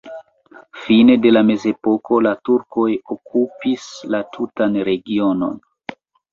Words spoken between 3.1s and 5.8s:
okupis la tutan regionon.